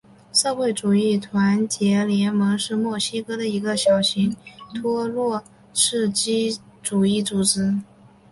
[0.33, 4.35] 社会主义团结联盟是墨西哥的一个小型
[4.73, 5.43] 托洛
[5.75, 7.77] 茨基主义组织。